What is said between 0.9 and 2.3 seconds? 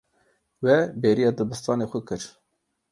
bêriya dibistana xwe kir.